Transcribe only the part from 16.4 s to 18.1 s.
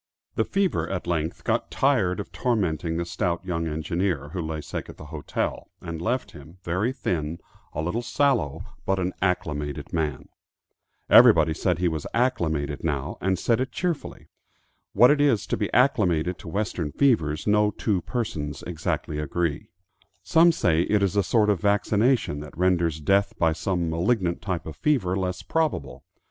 western fevers no two